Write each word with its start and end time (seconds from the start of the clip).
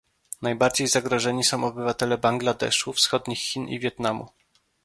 Najbardziej 0.41 0.87
zagrożeni 0.87 1.43
są 1.43 1.63
obywatele 1.63 2.17
Bangladeszu, 2.17 2.93
wschodnich 2.93 3.39
Chin 3.39 3.67
i 3.67 3.79
Wietnamu 3.79 4.27